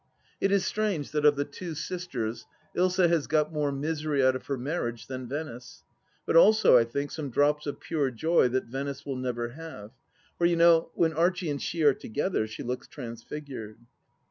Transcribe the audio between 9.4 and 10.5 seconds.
have. For,